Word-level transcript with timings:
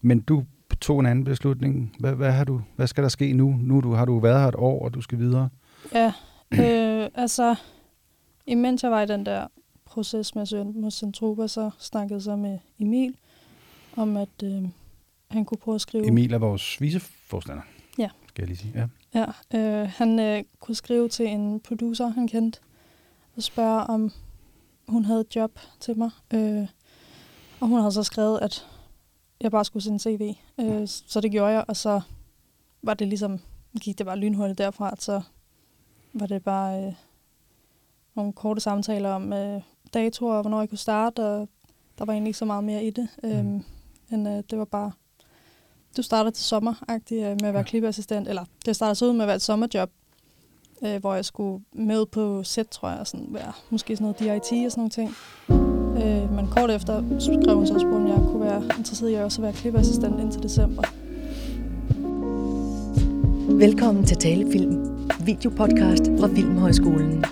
men 0.00 0.20
du 0.20 0.44
tog 0.80 1.00
en 1.00 1.06
anden 1.06 1.24
beslutning. 1.24 1.96
Hvad, 1.98 2.14
hvad, 2.14 2.32
har 2.32 2.44
du, 2.44 2.60
hvad 2.76 2.86
skal 2.86 3.02
der 3.02 3.08
ske 3.08 3.32
nu? 3.32 3.56
Nu 3.60 3.80
du, 3.80 3.92
har 3.92 4.04
du 4.04 4.18
været 4.18 4.40
her 4.40 4.48
et 4.48 4.54
år, 4.54 4.84
og 4.84 4.94
du 4.94 5.00
skal 5.00 5.18
videre. 5.18 5.48
Ja, 5.94 6.12
øh, 6.50 7.08
altså, 7.22 7.54
imens 8.46 8.82
jeg 8.82 8.90
var 8.90 9.02
i 9.02 9.06
den 9.06 9.26
der 9.26 9.46
proces 9.84 10.34
med 10.34 10.46
søn 10.46 10.80
mod 10.80 10.90
Centropa, 10.90 11.46
så 11.46 11.70
snakkede 11.78 12.14
jeg 12.14 12.22
så 12.22 12.36
med 12.36 12.58
Emil 12.78 13.14
om, 13.96 14.16
at 14.16 14.42
øh, 14.44 14.62
han 15.30 15.44
kunne 15.44 15.58
prøve 15.58 15.74
at 15.74 15.80
skrive... 15.80 16.06
Emil 16.06 16.34
er 16.34 16.38
vores 16.38 16.80
viceforstander. 16.80 17.62
Ja. 17.98 18.08
Skal 18.28 18.42
jeg 18.42 18.48
lige 18.48 18.58
sige. 18.58 18.72
Ja. 18.74 18.86
Ja, 19.14 19.26
øh, 19.58 19.88
han 19.96 20.20
øh, 20.20 20.44
kunne 20.60 20.74
skrive 20.74 21.08
til 21.08 21.26
en 21.26 21.60
producer, 21.60 22.08
han 22.08 22.28
kendte, 22.28 22.58
og 23.36 23.42
spørge, 23.42 23.80
om 23.80 24.12
hun 24.88 25.04
havde 25.04 25.20
et 25.20 25.36
job 25.36 25.58
til 25.80 25.98
mig. 25.98 26.10
Øh, 26.34 26.66
og 27.60 27.68
hun 27.68 27.78
havde 27.78 27.92
så 27.92 28.02
skrevet, 28.02 28.38
at 28.42 28.66
jeg 29.40 29.50
bare 29.50 29.64
skulle 29.64 29.82
sende 29.82 29.98
CV. 29.98 30.34
Øh, 30.60 30.82
så 30.88 31.20
det 31.20 31.30
gjorde 31.30 31.52
jeg, 31.52 31.64
og 31.68 31.76
så 31.76 32.00
var 32.82 32.94
det 32.94 33.08
ligesom, 33.08 33.40
gik 33.80 33.98
det 33.98 34.06
bare 34.06 34.16
lynhurtigt 34.18 34.58
derfra, 34.58 34.94
så 34.98 35.20
var 36.12 36.26
det 36.26 36.44
bare 36.44 36.84
øh, 36.86 36.92
nogle 38.14 38.32
korte 38.32 38.60
samtaler 38.60 39.10
om 39.10 39.32
øh, 39.32 39.62
datoer, 39.94 40.34
og 40.34 40.40
hvornår 40.42 40.58
jeg 40.60 40.68
kunne 40.68 40.78
starte, 40.78 41.24
og 41.24 41.48
der 41.98 42.04
var 42.04 42.12
egentlig 42.12 42.28
ikke 42.28 42.38
så 42.38 42.44
meget 42.44 42.64
mere 42.64 42.84
i 42.84 42.90
det. 42.90 43.08
Øh, 43.24 43.44
Mm. 43.44 43.64
Men 44.12 44.26
øh, 44.26 44.42
det 44.50 44.58
var 44.58 44.64
bare, 44.64 44.92
du 45.96 46.02
starter 46.02 46.30
til 46.30 46.44
sommer 46.44 46.74
øh, 46.90 46.96
med 47.10 47.28
at 47.30 47.42
være 47.42 47.56
Ja. 47.56 47.62
klippeassistent, 47.62 48.28
eller 48.28 48.44
det 48.66 48.76
startede 48.76 48.94
så 48.94 49.06
ud 49.06 49.12
med 49.12 49.20
at 49.22 49.26
være 49.26 49.36
et 49.36 49.42
sommerjob, 49.42 49.90
øh, 50.82 51.00
hvor 51.00 51.14
jeg 51.14 51.24
skulle 51.24 51.64
med 51.72 52.06
på 52.06 52.42
sæt, 52.44 52.68
tror 52.68 52.88
jeg, 52.90 52.98
og 52.98 53.06
sådan 53.06 53.26
være, 53.34 53.52
måske 53.70 53.96
sådan 53.96 54.04
noget 54.04 54.18
DIT 54.18 54.66
og 54.66 54.72
sådan 54.72 54.80
nogle 54.80 54.90
ting. 54.90 55.14
Øh, 56.02 56.32
men 56.32 56.48
kort 56.48 56.70
efter 56.70 57.02
skrev 57.18 57.56
hun 57.56 57.66
så 57.66 57.74
og 57.74 57.80
spurgte, 57.80 57.96
om 57.96 58.08
jeg 58.08 58.16
kunne 58.16 58.40
være 58.40 58.62
interesseret 58.78 59.10
i 59.10 59.14
at 59.14 59.24
også 59.24 59.40
være 59.40 59.52
klippeassistent 59.52 60.20
indtil 60.20 60.42
december. 60.42 60.82
Velkommen 63.58 64.04
til 64.04 64.16
Talefilm, 64.16 65.00
videopodcast 65.24 66.02
fra 66.20 66.28
Filmhøjskolen. 66.28 67.24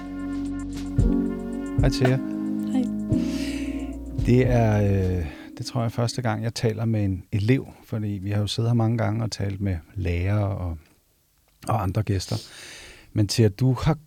Hej 1.80 1.88
til 1.88 2.08
jer. 2.08 2.18
Hej. 2.72 2.84
Det 4.26 4.46
er, 4.46 4.82
øh, 4.82 5.26
det 5.58 5.66
tror 5.66 5.82
jeg 5.82 5.92
første 5.92 6.22
gang, 6.22 6.42
jeg 6.42 6.54
taler 6.54 6.84
med 6.84 7.04
en 7.04 7.24
elev, 7.32 7.68
fordi 7.84 8.08
vi 8.08 8.30
har 8.30 8.40
jo 8.40 8.46
siddet 8.46 8.70
her 8.70 8.74
mange 8.74 8.98
gange 8.98 9.24
og 9.24 9.30
talt 9.30 9.60
med 9.60 9.76
lærere 9.94 10.56
og, 10.58 10.78
og 11.68 11.82
andre 11.82 12.02
gæster. 12.02 12.36
Men 13.12 13.28
til 13.28 13.42
at 13.42 13.60
du 13.60 13.72
har 13.72 13.98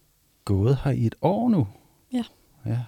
gået 0.45 0.77
her 0.83 0.91
i 0.91 1.05
et 1.05 1.15
år 1.21 1.49
nu. 1.49 1.67
Ja. 2.13 2.23
ja. 2.65 2.79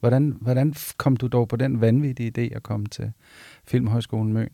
Hvordan, 0.00 0.38
hvordan 0.40 0.74
kom 0.96 1.16
du 1.16 1.26
dog 1.26 1.48
på 1.48 1.56
den 1.56 1.80
vanvittige 1.80 2.32
idé 2.38 2.54
at 2.56 2.62
komme 2.62 2.86
til 2.86 3.12
Filmhøjskolen 3.64 4.32
Møn? 4.32 4.48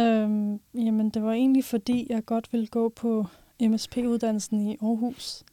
Øhm, 0.00 0.60
jamen, 0.74 1.10
det 1.10 1.22
var 1.22 1.32
egentlig 1.32 1.64
fordi, 1.64 2.06
jeg 2.10 2.24
godt 2.24 2.52
ville 2.52 2.66
gå 2.66 2.88
på 2.88 3.26
MSP-uddannelsen 3.62 4.70
i 4.70 4.76
Aarhus. 4.82 5.44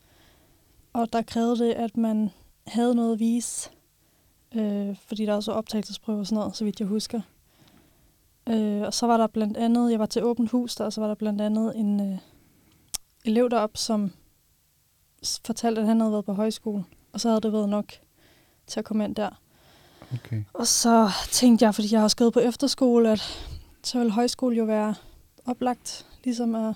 Og 0.94 1.14
der 1.14 1.22
krævede 1.22 1.60
det, 1.60 1.72
at 1.72 1.98
man 1.98 2.30
havde 2.68 2.96
noget 2.96 3.14
at 3.14 3.20
vise, 3.20 3.70
øh, 4.56 4.96
fordi 5.08 5.26
der 5.26 5.34
også 5.34 5.52
var 5.52 5.58
optagelsesprøver 5.58 6.20
og 6.20 6.28
sådan 6.28 6.40
noget, 6.40 6.56
så 6.56 6.64
vidt 6.64 6.80
jeg 6.80 6.88
husker. 6.88 7.22
Øh, 8.50 8.82
og 8.82 8.94
så 8.94 9.08
var 9.08 9.18
der 9.18 9.28
blandt 9.28 9.58
andet, 9.58 9.92
jeg 9.92 10.00
var 10.00 10.06
til 10.06 10.24
åbent 10.24 10.52
hus 10.52 10.76
der, 10.76 10.86
og 10.86 10.94
så 10.94 11.02
var 11.02 11.08
der 11.08 11.16
blandt 11.16 11.42
andet 11.42 11.76
en 11.76 12.12
øh, 12.12 12.18
elev 13.26 13.50
derop, 13.50 13.78
som 13.78 14.12
fortalte, 15.46 15.82
at 15.82 15.88
han 15.88 16.00
havde 16.00 16.12
været 16.12 16.26
på 16.26 16.34
højskole, 16.34 16.84
og 17.14 17.20
så 17.20 17.30
havde 17.30 17.42
det 17.42 17.54
været 17.54 17.70
nok 17.70 17.94
til 18.68 18.80
at 18.80 18.86
komme 18.86 19.04
ind 19.06 19.16
der. 19.16 19.30
Okay. 20.14 20.44
Og 20.54 20.68
så 20.68 21.12
tænkte 21.32 21.66
jeg, 21.66 21.76
fordi 21.76 21.88
jeg 21.94 22.02
har 22.02 22.08
skrevet 22.08 22.34
på 22.34 22.40
efterskole, 22.40 23.12
at 23.12 23.48
så 23.84 23.98
ville 23.98 24.12
højskole 24.12 24.56
jo 24.56 24.64
være 24.64 24.96
oplagt, 25.46 26.06
ligesom 26.24 26.56
at 26.56 26.76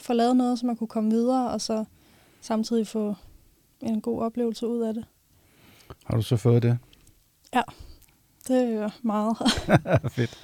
få 0.00 0.12
lavet 0.12 0.36
noget, 0.36 0.58
så 0.58 0.66
man 0.66 0.76
kunne 0.76 0.88
komme 0.88 1.10
videre, 1.10 1.50
og 1.50 1.60
så 1.60 1.84
samtidig 2.40 2.86
få 2.86 3.14
en 3.80 4.00
god 4.00 4.22
oplevelse 4.22 4.66
ud 4.66 4.82
af 4.82 4.94
det. 4.94 5.04
Har 6.04 6.16
du 6.16 6.22
så 6.22 6.36
fået 6.36 6.62
det? 6.62 6.78
Det 8.48 8.74
er 8.74 8.90
meget. 9.02 9.36
Fedt. 10.12 10.38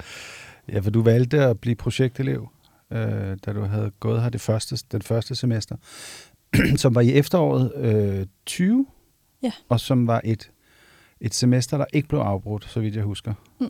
Ja, 0.68 0.78
for 0.78 0.90
du 0.90 1.02
valgte 1.02 1.40
at 1.40 1.60
blive 1.60 1.74
projektelev, 1.76 2.48
øh, 2.90 3.36
da 3.46 3.52
du 3.52 3.62
havde 3.62 3.90
gået 4.00 4.22
her 4.22 4.28
det 4.28 4.40
første, 4.40 4.76
den 4.92 5.02
første 5.02 5.34
semester, 5.34 5.76
som 6.76 6.94
var 6.94 7.00
i 7.00 7.12
efteråret 7.12 7.72
øh, 7.76 8.26
20, 8.46 8.86
Ja. 9.42 9.52
og 9.68 9.80
som 9.80 10.06
var 10.06 10.20
et, 10.24 10.50
et 11.20 11.34
semester, 11.34 11.78
der 11.78 11.84
ikke 11.92 12.08
blev 12.08 12.20
afbrudt, 12.20 12.64
så 12.64 12.80
vidt 12.80 12.96
jeg 12.96 13.04
husker. 13.04 13.34
Mm. 13.58 13.66
Er 13.66 13.68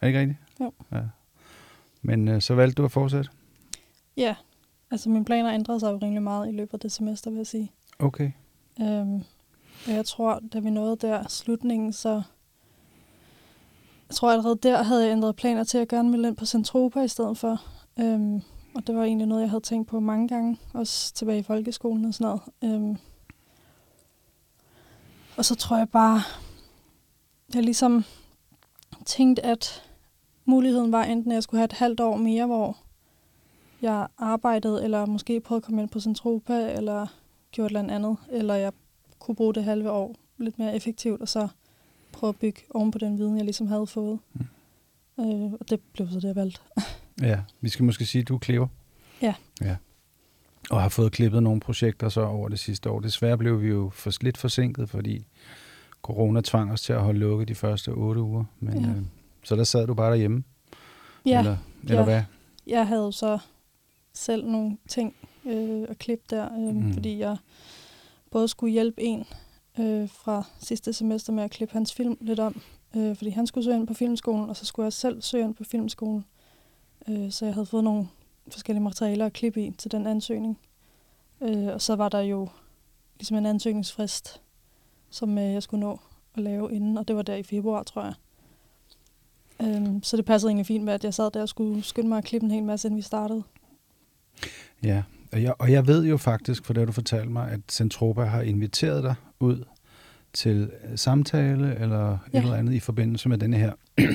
det 0.00 0.06
ikke 0.06 0.20
rigtigt? 0.20 0.38
Jo. 0.60 0.72
Ja. 0.92 1.00
Men 2.02 2.28
øh, 2.28 2.42
så 2.42 2.54
valgte 2.54 2.74
du 2.74 2.84
at 2.84 2.92
fortsætte? 2.92 3.30
ja, 4.16 4.34
altså 4.90 5.10
mine 5.10 5.24
planer 5.24 5.52
ændrede 5.52 5.80
sig 5.80 5.92
jo 5.92 5.98
rimelig 6.02 6.22
meget 6.22 6.48
i 6.48 6.52
løbet 6.52 6.74
af 6.74 6.80
det 6.80 6.92
semester, 6.92 7.30
vil 7.30 7.36
jeg 7.36 7.46
sige. 7.46 7.72
Okay. 7.98 8.32
Øhm, 8.80 9.22
og 9.86 9.92
jeg 9.92 10.04
tror, 10.04 10.40
da 10.52 10.58
vi 10.58 10.70
nåede 10.70 10.96
der 10.96 11.28
slutningen, 11.28 11.92
så... 11.92 12.22
Jeg 14.08 14.16
tror 14.16 14.30
allerede 14.32 14.58
der 14.62 14.82
havde 14.82 15.04
jeg 15.04 15.12
ændret 15.12 15.36
planer 15.36 15.64
til 15.64 15.78
at 15.78 15.88
gerne 15.88 16.10
ville 16.10 16.28
ind 16.28 16.36
på 16.36 16.46
Centropa 16.46 17.00
i 17.00 17.08
stedet 17.08 17.38
for. 17.38 17.62
Øhm, 18.00 18.42
og 18.74 18.86
det 18.86 18.94
var 18.94 19.04
egentlig 19.04 19.26
noget, 19.26 19.42
jeg 19.42 19.50
havde 19.50 19.64
tænkt 19.64 19.88
på 19.88 20.00
mange 20.00 20.28
gange, 20.28 20.58
også 20.74 21.14
tilbage 21.14 21.38
i 21.38 21.42
folkeskolen 21.42 22.04
og 22.04 22.14
sådan 22.14 22.24
noget. 22.24 22.42
Øhm, 22.64 22.96
og 25.36 25.44
så 25.44 25.54
tror 25.54 25.76
jeg 25.76 25.88
bare, 25.88 26.20
jeg 27.54 27.62
ligesom 27.62 28.04
tænkte, 29.06 29.44
at 29.46 29.82
muligheden 30.44 30.92
var 30.92 31.04
enten, 31.04 31.32
at 31.32 31.34
jeg 31.34 31.42
skulle 31.42 31.58
have 31.58 31.64
et 31.64 31.72
halvt 31.72 32.00
år 32.00 32.16
mere, 32.16 32.46
hvor 32.46 32.76
jeg 33.82 34.06
arbejdede, 34.18 34.84
eller 34.84 35.06
måske 35.06 35.40
prøvede 35.40 35.60
at 35.60 35.64
komme 35.64 35.82
ind 35.82 35.90
på 35.90 36.00
Centropa, 36.00 36.72
eller 36.72 37.06
gjort 37.50 37.72
et 37.72 37.76
eller 37.76 37.94
andet, 37.94 38.16
eller 38.30 38.54
jeg 38.54 38.72
kunne 39.18 39.34
bruge 39.34 39.54
det 39.54 39.64
halve 39.64 39.90
år 39.90 40.16
lidt 40.38 40.58
mere 40.58 40.76
effektivt, 40.76 41.20
og 41.20 41.28
så 41.28 41.48
prøve 42.12 42.28
at 42.28 42.36
bygge 42.36 42.60
oven 42.70 42.90
på 42.90 42.98
den 42.98 43.18
viden, 43.18 43.36
jeg 43.36 43.44
ligesom 43.44 43.66
havde 43.66 43.86
fået. 43.86 44.18
Mm. 44.34 44.46
Øh, 45.20 45.52
og 45.52 45.70
det 45.70 45.80
blev 45.92 46.08
så 46.08 46.20
det, 46.20 46.24
jeg 46.24 46.36
valgte. 46.36 46.60
Ja, 47.22 47.40
vi 47.60 47.68
skal 47.68 47.84
måske 47.84 48.06
sige, 48.06 48.22
at 48.22 48.28
du 48.28 48.34
er 48.34 48.38
klipper. 48.38 48.66
Ja. 49.22 49.34
ja. 49.60 49.76
Og 50.70 50.82
har 50.82 50.88
fået 50.88 51.12
klippet 51.12 51.42
nogle 51.42 51.60
projekter 51.60 52.08
så 52.08 52.20
over 52.20 52.48
det 52.48 52.58
sidste 52.58 52.90
år. 52.90 53.00
Desværre 53.00 53.38
blev 53.38 53.62
vi 53.62 53.68
jo 53.68 53.90
for, 53.94 54.12
lidt 54.20 54.38
forsinket, 54.38 54.90
fordi 54.90 55.26
corona 56.02 56.40
tvang 56.40 56.72
os 56.72 56.82
til 56.82 56.92
at 56.92 57.00
holde 57.02 57.18
lukket 57.18 57.48
de 57.48 57.54
første 57.54 57.88
otte 57.88 58.20
uger. 58.22 58.44
Men, 58.60 58.80
Ja. 58.84 58.88
øh, 58.90 58.96
så 59.44 59.56
der 59.56 59.64
sad 59.64 59.86
du 59.86 59.94
bare 59.94 60.10
derhjemme? 60.10 60.44
Ja, 61.26 61.38
Eller, 61.38 61.56
eller 61.82 61.96
Ja. 61.98 62.04
hvad? 62.04 62.22
jeg 62.66 62.86
havde 62.86 63.12
så 63.12 63.38
selv 64.12 64.46
nogle 64.46 64.76
ting 64.88 65.14
øh, 65.44 65.86
at 65.88 65.98
klippe 65.98 66.24
der, 66.30 66.52
øh, 66.52 66.74
mm. 66.74 66.92
fordi 66.92 67.18
jeg 67.18 67.36
både 68.30 68.48
skulle 68.48 68.72
hjælpe 68.72 69.02
en 69.02 69.24
øh, 69.80 70.08
fra 70.08 70.42
sidste 70.60 70.92
semester 70.92 71.32
med 71.32 71.42
at 71.44 71.50
klippe 71.50 71.72
hans 71.72 71.94
film 71.94 72.16
lidt 72.20 72.40
om, 72.40 72.60
øh, 72.96 73.16
fordi 73.16 73.30
han 73.30 73.46
skulle 73.46 73.64
søge 73.64 73.76
ind 73.76 73.86
på 73.86 73.94
filmskolen, 73.94 74.50
og 74.50 74.56
så 74.56 74.64
skulle 74.66 74.84
jeg 74.84 74.92
selv 74.92 75.22
søge 75.22 75.44
ind 75.44 75.54
på 75.54 75.64
filmskolen. 75.64 76.24
Øh, 77.08 77.30
så 77.30 77.44
jeg 77.44 77.54
havde 77.54 77.66
fået 77.66 77.84
nogle 77.84 78.08
forskellige 78.52 78.82
materialer 78.84 79.26
at 79.26 79.32
klippe 79.32 79.66
i 79.66 79.70
til 79.78 79.90
den 79.92 80.06
ansøgning. 80.06 80.58
Øh, 81.40 81.66
og 81.66 81.80
så 81.82 81.96
var 81.96 82.08
der 82.08 82.20
jo 82.20 82.48
ligesom 83.18 83.36
en 83.36 83.46
ansøgningsfrist, 83.46 84.40
som 85.12 85.38
øh, 85.38 85.52
jeg 85.52 85.62
skulle 85.62 85.80
nå 85.80 86.00
at 86.34 86.42
lave 86.42 86.72
inden, 86.72 86.98
og 86.98 87.08
det 87.08 87.16
var 87.16 87.22
der 87.22 87.34
i 87.34 87.42
februar, 87.42 87.82
tror 87.82 88.04
jeg. 88.04 88.14
Øhm, 89.62 90.02
så 90.02 90.16
det 90.16 90.24
passede 90.24 90.50
egentlig 90.50 90.66
fint 90.66 90.84
med, 90.84 90.92
at 90.92 91.04
jeg 91.04 91.14
sad 91.14 91.30
der 91.30 91.42
og 91.42 91.48
skulle 91.48 91.82
skynde 91.82 92.08
mig 92.08 92.18
at 92.18 92.24
klippe 92.24 92.44
en 92.44 92.50
hel 92.50 92.62
masse, 92.62 92.88
inden 92.88 92.96
vi 92.96 93.02
startede. 93.02 93.42
Ja, 94.82 95.02
og 95.32 95.42
jeg, 95.42 95.54
og 95.58 95.72
jeg 95.72 95.86
ved 95.86 96.04
jo 96.04 96.16
faktisk, 96.16 96.64
for 96.64 96.74
det 96.74 96.86
du 96.86 96.92
fortalt 96.92 97.30
mig, 97.30 97.50
at 97.50 97.60
Centropa 97.68 98.24
har 98.24 98.42
inviteret 98.42 99.02
dig 99.02 99.14
ud 99.40 99.64
til 100.32 100.70
øh, 100.84 100.98
samtale 100.98 101.78
eller 101.78 102.18
ja. 102.32 102.38
Et 102.38 102.44
eller 102.44 102.56
andet 102.56 102.72
i 102.72 102.80
forbindelse 102.80 103.28
med 103.28 103.38
denne 103.38 103.56
her. 103.56 103.72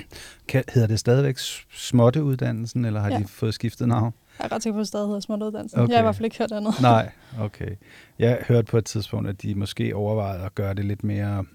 Kan, 0.47 0.63
hedder 0.73 0.87
det 0.87 0.99
stadigvæk 0.99 1.37
småtteuddannelsen, 1.71 2.85
eller 2.85 2.99
har. 2.99 3.09
Ja. 3.09 3.19
de 3.19 3.27
fået 3.27 3.53
skiftet 3.53 3.87
navn? 3.87 4.13
Jeg 4.39 4.45
er 4.45 4.51
ret 4.51 4.63
sikker 4.63 4.73
på, 4.75 4.79
at 4.79 4.81
det 4.81 4.87
stadig 4.87 5.07
hedder 5.07 5.19
småtuddannelsen. 5.19 5.79
Okay. 5.79 5.89
Jeg 5.89 5.97
har 5.97 6.01
i 6.01 6.05
hvert 6.05 6.15
fald 6.15 6.25
ikke 6.25 6.37
hørt 6.37 6.51
andet. 6.51 6.73
Nej, 6.81 7.11
okay. 7.39 7.75
Jeg 8.19 8.43
hørte 8.47 8.71
på 8.71 8.77
et 8.77 8.85
tidspunkt, 8.85 9.29
at 9.29 9.41
de 9.41 9.55
måske 9.55 9.95
overvejede 9.95 10.43
at 10.43 10.55
gøre 10.55 10.73
det 10.73 10.85
lidt 10.85 11.03
mere 11.03 11.45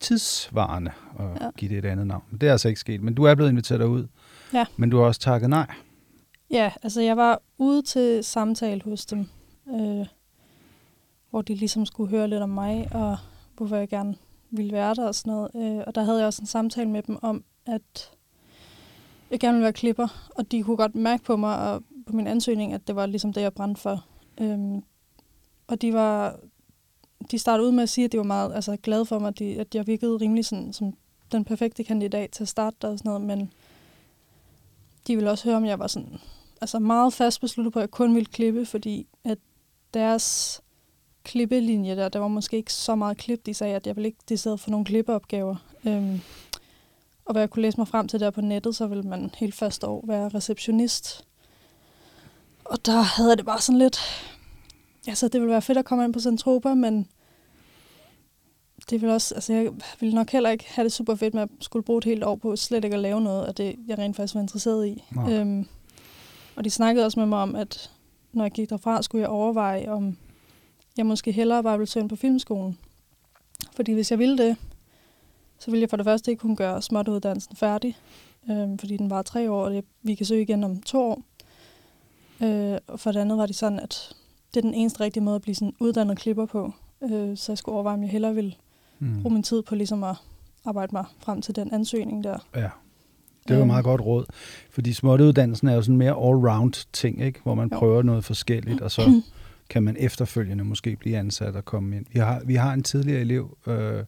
tidsvarende 0.00 0.90
og 1.14 1.36
ja. 1.40 1.44
Ja. 1.44 1.50
give 1.56 1.68
det 1.68 1.78
et 1.78 1.84
andet 1.84 2.06
navn. 2.06 2.22
Men 2.30 2.40
det 2.40 2.46
er 2.46 2.52
altså 2.52 2.68
ikke 2.68 2.80
sket. 2.80 3.02
Men 3.02 3.14
du 3.14 3.24
er 3.24 3.34
blevet 3.34 3.50
inviteret 3.50 3.80
derud. 3.80 4.06
Ja. 4.52 4.64
Men 4.76 4.90
du 4.90 4.98
har 4.98 5.04
også 5.04 5.20
takket 5.20 5.50
nej. 5.50 5.66
Ja, 6.50 6.72
altså 6.82 7.00
jeg 7.00 7.16
var 7.16 7.42
ude 7.58 7.82
til 7.82 8.24
samtale 8.24 8.82
hos 8.84 9.06
dem, 9.06 9.26
øh, 9.68 10.06
hvor 11.30 11.42
de 11.42 11.54
ligesom 11.54 11.86
skulle 11.86 12.10
høre 12.10 12.28
lidt 12.28 12.42
om 12.42 12.50
mig, 12.50 12.88
og 12.90 13.16
hvorfor 13.56 13.76
jeg 13.76 13.88
gerne 13.88 14.14
ville 14.50 14.72
være 14.72 14.94
der 14.94 15.06
og 15.06 15.14
sådan 15.14 15.32
noget. 15.32 15.76
Øh, 15.78 15.84
og 15.86 15.94
der 15.94 16.02
havde 16.02 16.18
jeg 16.18 16.26
også 16.26 16.42
en 16.42 16.46
samtale 16.46 16.90
med 16.90 17.02
dem 17.02 17.18
om, 17.22 17.44
at 17.66 18.10
jeg 19.32 19.40
gerne 19.40 19.54
ville 19.54 19.64
være 19.64 19.72
klipper, 19.72 20.30
og 20.36 20.52
de 20.52 20.62
kunne 20.62 20.76
godt 20.76 20.94
mærke 20.94 21.24
på 21.24 21.36
mig 21.36 21.58
og 21.58 21.82
på 22.06 22.16
min 22.16 22.26
ansøgning, 22.26 22.72
at 22.72 22.86
det 22.86 22.96
var 22.96 23.06
ligesom 23.06 23.32
det, 23.32 23.40
jeg 23.40 23.52
brændte 23.52 23.80
for. 23.80 24.04
Øhm, 24.40 24.82
og 25.66 25.82
de 25.82 25.92
var, 25.92 26.40
de 27.30 27.38
startede 27.38 27.68
ud 27.68 27.72
med 27.72 27.82
at 27.82 27.88
sige, 27.88 28.04
at 28.04 28.12
de 28.12 28.18
var 28.18 28.24
meget 28.24 28.54
altså, 28.54 28.76
glade 28.82 29.06
for 29.06 29.18
mig, 29.18 29.28
at, 29.28 29.38
de, 29.38 29.60
at 29.60 29.74
jeg 29.74 29.86
virkede 29.86 30.16
rimelig 30.16 30.44
sådan, 30.44 30.72
som 30.72 30.96
den 31.32 31.44
perfekte 31.44 31.84
kandidat 31.84 32.30
til 32.30 32.44
at 32.44 32.48
starte 32.48 32.76
der 32.82 32.88
og 32.88 32.98
sådan 32.98 33.08
noget, 33.08 33.26
men 33.26 33.52
de 35.06 35.14
ville 35.16 35.30
også 35.30 35.44
høre, 35.44 35.56
om 35.56 35.64
jeg 35.64 35.78
var 35.78 35.86
sådan, 35.86 36.18
altså 36.60 36.78
meget 36.78 37.12
fast 37.12 37.40
besluttet 37.40 37.72
på, 37.72 37.78
at 37.78 37.80
jeg 37.80 37.90
kun 37.90 38.14
ville 38.14 38.26
klippe, 38.26 38.66
fordi 38.66 39.06
at 39.24 39.38
deres 39.94 40.60
klippelinje 41.24 41.96
der, 41.96 42.08
der 42.08 42.18
var 42.18 42.28
måske 42.28 42.56
ikke 42.56 42.72
så 42.72 42.94
meget 42.94 43.16
klip. 43.16 43.46
De 43.46 43.54
sagde, 43.54 43.76
at 43.76 43.86
jeg 43.86 43.96
ville 43.96 44.06
ikke 44.06 44.20
decideret 44.28 44.60
for 44.60 44.70
nogle 44.70 44.86
klippeopgaver. 44.86 45.56
Øhm, 45.84 46.20
og 47.24 47.32
hvad 47.32 47.42
jeg 47.42 47.50
kunne 47.50 47.62
læse 47.62 47.78
mig 47.78 47.88
frem 47.88 48.08
til 48.08 48.20
der 48.20 48.30
på 48.30 48.40
nettet, 48.40 48.76
så 48.76 48.86
ville 48.86 49.02
man 49.02 49.30
helt 49.36 49.54
første 49.54 49.86
år 49.86 50.04
være 50.06 50.28
receptionist. 50.28 51.24
Og 52.64 52.86
der 52.86 53.00
havde 53.00 53.30
jeg 53.30 53.38
det 53.38 53.46
bare 53.46 53.60
sådan 53.60 53.78
lidt... 53.78 54.00
Altså, 55.08 55.28
det 55.28 55.40
ville 55.40 55.52
være 55.52 55.62
fedt 55.62 55.78
at 55.78 55.84
komme 55.84 56.04
ind 56.04 56.12
på 56.12 56.20
Centropa, 56.20 56.74
men 56.74 57.06
det 58.90 59.00
ville 59.00 59.14
også, 59.14 59.34
altså 59.34 59.52
jeg 59.52 59.72
ville 60.00 60.14
nok 60.14 60.30
heller 60.30 60.50
ikke 60.50 60.64
have 60.68 60.84
det 60.84 60.92
super 60.92 61.14
fedt 61.14 61.34
med 61.34 61.42
at 61.42 61.48
skulle 61.60 61.84
bruge 61.84 61.98
et 61.98 62.04
helt 62.04 62.24
år 62.24 62.36
på 62.36 62.56
slet 62.56 62.84
ikke 62.84 62.94
at 62.96 63.02
lave 63.02 63.20
noget 63.20 63.44
af 63.44 63.54
det, 63.54 63.76
jeg 63.86 63.98
rent 63.98 64.16
faktisk 64.16 64.34
var 64.34 64.40
interesseret 64.40 64.86
i. 64.86 65.04
Nej. 65.14 65.32
Øhm, 65.32 65.66
og 66.56 66.64
de 66.64 66.70
snakkede 66.70 67.06
også 67.06 67.20
med 67.20 67.26
mig 67.26 67.38
om, 67.38 67.54
at 67.54 67.90
når 68.32 68.44
jeg 68.44 68.52
gik 68.52 68.70
derfra, 68.70 69.02
skulle 69.02 69.22
jeg 69.22 69.30
overveje, 69.30 69.88
om 69.88 70.16
jeg 70.96 71.06
måske 71.06 71.32
hellere 71.32 71.62
bare 71.62 71.78
ville 71.78 71.90
søge 71.90 72.08
på 72.08 72.16
filmskolen. 72.16 72.78
Fordi 73.76 73.92
hvis 73.92 74.10
jeg 74.10 74.18
ville 74.18 74.38
det, 74.38 74.56
så 75.64 75.70
ville 75.70 75.80
jeg 75.80 75.90
for 75.90 75.96
det 75.96 76.06
første 76.06 76.30
ikke 76.30 76.40
kunne 76.40 76.56
gøre 76.56 76.82
småtteuddannelsen 76.82 77.56
færdig, 77.56 77.96
øhm, 78.50 78.78
fordi 78.78 78.96
den 78.96 79.10
var 79.10 79.22
tre 79.22 79.50
år, 79.50 79.64
og 79.64 79.70
det, 79.70 79.84
vi 80.02 80.14
kan 80.14 80.26
søge 80.26 80.42
igen 80.42 80.64
om 80.64 80.82
to 80.82 81.02
år. 81.10 81.22
Øh, 82.42 82.78
og 82.86 83.00
for 83.00 83.12
det 83.12 83.20
andet 83.20 83.38
var 83.38 83.46
det 83.46 83.56
sådan, 83.56 83.80
at 83.80 84.14
det 84.54 84.60
er 84.60 84.62
den 84.62 84.74
eneste 84.74 85.00
rigtige 85.00 85.22
måde 85.22 85.36
at 85.36 85.42
blive 85.42 85.54
sådan 85.54 85.74
uddannet 85.80 86.18
klipper 86.18 86.46
på. 86.46 86.72
Øh, 87.02 87.36
så 87.36 87.52
jeg 87.52 87.58
skulle 87.58 87.72
overveje, 87.74 87.94
om 87.96 88.02
jeg 88.02 88.10
hellere 88.10 88.34
ville 88.34 88.54
Mm. 88.98 89.22
bruge 89.22 89.32
min 89.34 89.42
tid 89.42 89.62
på 89.62 89.74
ligesom 89.74 90.04
at 90.04 90.16
arbejde 90.64 90.90
mig 90.92 91.04
frem 91.18 91.42
til 91.42 91.56
den 91.56 91.74
ansøgning 91.74 92.24
der. 92.24 92.38
Ja, 92.54 92.68
det 93.48 93.56
var 93.56 93.60
Øhm, 93.62 93.66
meget 93.66 93.84
godt 93.84 94.00
råd. 94.00 94.24
Fordi 94.70 94.92
småtteuddannelsen 94.92 95.68
er 95.68 95.74
jo 95.74 95.82
sådan 95.82 95.96
mere 95.96 96.12
all-round 96.12 96.86
ting, 96.92 97.22
ikke? 97.22 97.40
hvor 97.42 97.54
man 97.54 97.68
Jo. 97.72 97.78
prøver 97.78 98.02
noget 98.02 98.24
forskelligt, 98.24 98.80
og 98.80 98.90
så 98.90 99.22
kan 99.70 99.82
man 99.82 99.96
efterfølgende 99.98 100.64
måske 100.64 100.96
blive 100.96 101.16
ansat 101.18 101.56
og 101.56 101.64
komme 101.64 101.96
ind. 101.96 102.06
Vi 102.12 102.18
har, 102.18 102.42
vi 102.44 102.54
har 102.54 102.72
en 102.72 102.82
tidligere 102.82 103.20
elev 103.20 103.56
øh, 103.66 104.04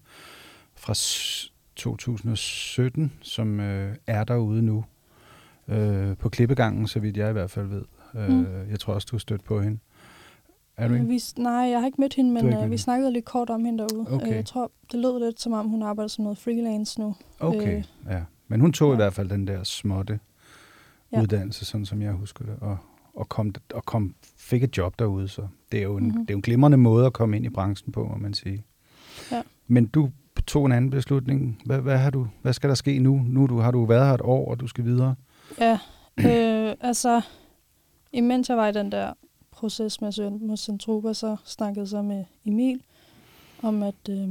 fra 0.84 0.94
s- 0.94 1.52
2017, 1.76 3.12
som 3.20 3.60
øh, 3.60 3.96
er 4.06 4.24
derude 4.24 4.62
nu 4.62 4.84
øh, 5.68 6.16
på 6.16 6.28
klippegangen, 6.28 6.86
så 6.88 7.00
vidt 7.00 7.16
jeg 7.16 7.30
i 7.30 7.32
hvert 7.32 7.50
fald 7.50 7.66
ved. 7.66 7.82
Øh, 8.14 8.28
Mm. 8.30 8.46
Jeg 8.70 8.80
tror 8.80 8.94
også, 8.94 9.06
du 9.10 9.16
har 9.16 9.18
stødt 9.20 9.44
på 9.44 9.60
hende. 9.60 9.78
Er 10.76 10.88
du 10.88 10.94
Øh, 10.94 11.00
ikke? 11.00 11.12
vi, 11.12 11.20
nej, 11.42 11.52
jeg 11.52 11.78
har 11.80 11.86
ikke 11.86 12.00
mødt 12.00 12.14
hende, 12.14 12.30
men 12.32 12.52
øh, 12.52 12.70
vi 12.70 12.76
snakkede 12.78 13.12
lidt 13.12 13.24
kort 13.24 13.50
om 13.50 13.64
hende 13.64 13.78
derude. 13.88 14.06
Okay. 14.14 14.26
Øh, 14.28 14.32
jeg 14.36 14.46
tror, 14.46 14.70
det 14.92 15.00
lød 15.00 15.24
lidt 15.24 15.40
som 15.40 15.52
om, 15.52 15.68
hun 15.68 15.82
arbejder 15.82 16.08
som 16.08 16.22
noget 16.24 16.38
freelance 16.38 17.00
nu. 17.00 17.14
Okay, 17.40 17.76
øh, 17.78 17.84
ja. 18.10 18.22
Men 18.48 18.60
hun 18.60 18.72
tog 18.72 18.88
i 18.88 18.90
ja. 18.90 18.96
hvert 18.96 19.12
fald 19.14 19.28
den 19.28 19.46
der 19.46 19.64
småtte 19.64 20.20
Ja. 21.12 21.22
uddannelse, 21.22 21.64
sådan 21.64 21.86
som 21.86 22.02
jeg 22.02 22.12
husker 22.12 22.44
det, 22.44 22.54
og, 22.60 22.76
og, 23.14 23.28
kom, 23.28 23.54
og 23.74 23.84
kom, 23.84 24.14
fik 24.36 24.62
et 24.62 24.76
job 24.78 24.98
derude. 24.98 25.28
Så 25.28 25.46
det 25.72 25.78
er, 25.78 25.82
jo 25.84 25.96
en, 25.96 26.04
Mhm. 26.08 26.12
det 26.12 26.30
er 26.30 26.34
jo 26.34 26.38
en 26.38 26.42
glimrende 26.42 26.76
måde 26.76 27.06
at 27.06 27.12
komme 27.12 27.36
ind 27.36 27.46
i 27.46 27.48
branchen 27.48 27.92
på, 27.92 28.04
må 28.08 28.16
man 28.16 28.34
sige. 28.34 28.64
Ja. 29.32 29.42
Men 29.66 29.86
du 29.86 30.10
tog 30.46 30.66
en 30.66 30.72
anden 30.72 30.90
beslutning. 30.90 31.62
Hvad, 31.64 31.80
hvad, 31.80 31.98
har 31.98 32.10
du, 32.10 32.26
hvad 32.42 32.52
skal 32.52 32.68
der 32.68 32.74
ske 32.74 32.98
nu? 32.98 33.22
Nu 33.26 33.46
du, 33.46 33.58
har 33.58 33.70
du 33.70 33.84
været 33.84 34.06
her 34.06 34.14
et 34.14 34.20
år, 34.20 34.50
og 34.50 34.60
du 34.60 34.66
skal 34.66 34.84
videre. 34.84 35.14
Ja, 35.60 35.78
øh, 36.18 36.74
altså, 36.80 37.20
imens 38.12 38.48
jeg 38.48 38.56
var 38.56 38.68
i 38.68 38.72
den 38.72 38.92
der 38.92 39.12
proces 39.50 40.00
med 40.00 40.30
mod 40.30 40.56
Centropa, 40.56 41.12
så 41.12 41.36
snakkede 41.44 41.80
jeg 41.80 41.88
så 41.88 42.02
med 42.02 42.24
Emil 42.44 42.80
om, 43.62 43.82
at 43.82 44.08
øh, 44.10 44.28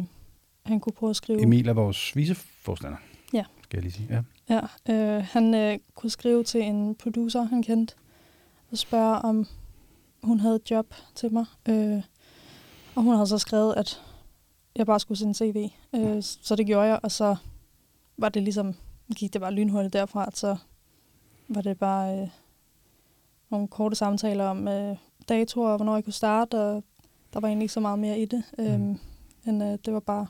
han 0.65 0.79
kunne 0.79 0.93
prøve 0.93 1.09
at 1.09 1.15
skrive... 1.15 1.41
Emil 1.41 1.67
er 1.69 1.73
vores 1.73 2.15
viceforstander. 2.15 2.97
Ja. 3.33 3.43
Skal 3.63 3.77
jeg 3.77 3.83
lige 3.83 3.93
sige. 3.93 4.07
Ja. 4.09 4.21
Ja, 4.49 4.59
øh, 4.93 5.23
han 5.31 5.55
øh, 5.55 5.79
kunne 5.95 6.09
skrive 6.09 6.43
til 6.43 6.61
en 6.61 6.95
producer, 6.95 7.43
han 7.43 7.63
kendte, 7.63 7.93
og 8.71 8.77
spørge, 8.77 9.15
om 9.15 9.45
hun 10.23 10.39
havde 10.39 10.55
et 10.55 10.71
job 10.71 10.93
til 11.15 11.33
mig. 11.33 11.45
Øh, 11.69 12.01
og 12.95 13.03
hun 13.03 13.13
havde 13.13 13.27
så 13.27 13.37
skrevet, 13.37 13.73
at 13.77 14.01
jeg 14.75 14.85
bare 14.85 14.99
skulle 14.99 15.17
sende 15.17 15.33
CV. 15.33 15.69
Øh, 15.95 16.17
så 16.23 16.55
det 16.55 16.65
gjorde 16.65 16.87
jeg, 16.87 16.99
og 17.03 17.11
så 17.11 17.35
var 18.17 18.29
det 18.29 18.43
ligesom, 18.43 18.75
gik 19.15 19.33
det 19.33 19.41
bare 19.41 19.51
lynhurtigt 19.53 19.93
derfra, 19.93 20.29
så 20.33 20.55
var 21.47 21.61
det 21.61 21.79
bare 21.79 22.19
øh, 22.21 22.27
nogle 23.49 23.67
korte 23.67 23.95
samtaler 23.95 24.45
om 24.45 24.67
øh, 24.67 24.95
datoer, 25.29 25.69
og 25.69 25.75
hvornår 25.77 25.95
jeg 25.95 26.03
kunne 26.03 26.13
starte, 26.13 26.59
og 26.59 26.83
der 27.33 27.39
var 27.39 27.47
egentlig 27.47 27.63
ikke 27.63 27.73
så 27.73 27.79
meget 27.79 27.99
mere 27.99 28.19
i 28.19 28.25
det. 28.25 28.43
Øh, 28.57 28.79
Mm. 28.79 28.99
Men 29.45 29.61
øh, 29.61 29.77
det 29.85 29.93
var 29.93 29.99
bare, 29.99 30.27